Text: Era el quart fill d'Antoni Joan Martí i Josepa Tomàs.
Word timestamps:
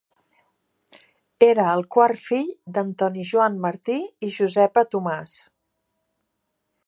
Era 1.47 1.65
el 1.73 1.83
quart 1.95 2.19
fill 2.29 2.49
d'Antoni 2.77 3.27
Joan 3.33 3.61
Martí 3.67 3.99
i 4.29 4.33
Josepa 4.39 4.87
Tomàs. 4.95 5.39